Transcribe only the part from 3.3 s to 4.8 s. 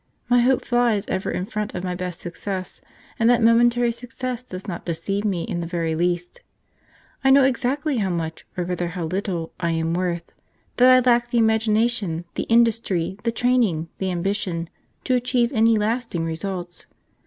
momentary success does